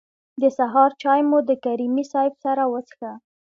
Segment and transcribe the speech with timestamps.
[0.41, 3.11] د سهار چای مو د کریمي صیب سره وڅښه.